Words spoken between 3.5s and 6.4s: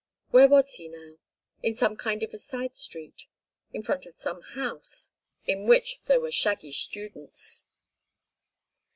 In front of some house—in which there were